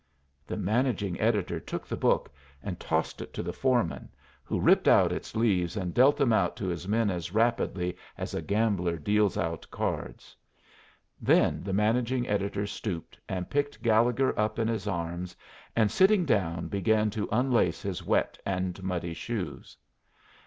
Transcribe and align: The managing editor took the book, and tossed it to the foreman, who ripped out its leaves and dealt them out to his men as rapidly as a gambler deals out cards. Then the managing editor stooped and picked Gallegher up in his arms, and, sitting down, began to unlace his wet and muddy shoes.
The 0.47 0.57
managing 0.57 1.19
editor 1.21 1.59
took 1.59 1.85
the 1.85 1.95
book, 1.95 2.31
and 2.63 2.79
tossed 2.79 3.21
it 3.21 3.35
to 3.35 3.43
the 3.43 3.53
foreman, 3.53 4.09
who 4.43 4.59
ripped 4.59 4.87
out 4.87 5.11
its 5.11 5.35
leaves 5.35 5.77
and 5.77 5.93
dealt 5.93 6.17
them 6.17 6.33
out 6.33 6.55
to 6.55 6.65
his 6.67 6.87
men 6.87 7.11
as 7.11 7.31
rapidly 7.35 7.95
as 8.17 8.33
a 8.33 8.41
gambler 8.41 8.97
deals 8.97 9.37
out 9.37 9.67
cards. 9.69 10.35
Then 11.21 11.61
the 11.61 11.71
managing 11.73 12.27
editor 12.27 12.65
stooped 12.65 13.19
and 13.29 13.47
picked 13.47 13.83
Gallegher 13.83 14.33
up 14.39 14.57
in 14.57 14.67
his 14.67 14.87
arms, 14.87 15.35
and, 15.75 15.91
sitting 15.91 16.25
down, 16.25 16.67
began 16.67 17.11
to 17.11 17.29
unlace 17.31 17.83
his 17.83 18.03
wet 18.03 18.39
and 18.43 18.81
muddy 18.81 19.13
shoes. 19.13 19.77